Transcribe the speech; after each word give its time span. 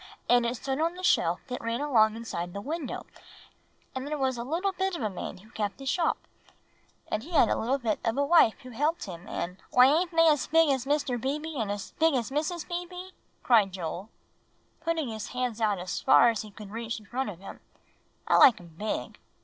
and 0.27 0.47
it 0.47 0.55
stood 0.57 0.81
on 0.81 0.95
the 0.95 1.03
shelf 1.03 1.41
that 1.45 1.61
ran 1.61 1.79
along 1.79 2.15
inside 2.15 2.53
the 2.53 2.59
window; 2.59 3.05
and 3.93 4.07
there 4.07 4.17
was 4.17 4.35
a 4.35 4.43
little 4.43 4.71
bit 4.71 4.95
of 4.95 5.03
a 5.03 5.11
man 5.11 5.37
who 5.37 5.51
kept 5.51 5.77
the 5.77 5.85
shop, 5.85 6.17
and 7.09 7.21
he 7.21 7.33
had 7.33 7.49
a 7.49 7.55
little 7.55 7.77
bit 7.77 7.99
of 8.03 8.17
a 8.17 8.25
wife 8.25 8.55
who 8.63 8.71
helped 8.71 9.03
him, 9.03 9.27
and" 9.29 9.57
"Why 9.69 9.85
ain't 9.95 10.09
they 10.09 10.17
big 10.51 10.69
as 10.73 10.85
Mr. 10.87 11.21
Beebe, 11.21 11.55
and 11.55 11.69
big 11.99 12.15
as 12.15 12.31
Mrs. 12.31 12.67
Beebe?" 12.67 13.11
cried 13.43 13.73
Joel, 13.73 14.09
putting 14.79 15.07
his 15.09 15.27
hands 15.27 15.61
out 15.61 15.77
as 15.77 16.01
far 16.01 16.31
as 16.31 16.41
he 16.41 16.49
could 16.49 16.71
reach 16.71 16.99
in 16.99 17.05
front 17.05 17.29
of 17.29 17.37
him; 17.37 17.59
"I 18.27 18.37
like 18.37 18.59
'em 18.59 18.75
big. 18.79 19.19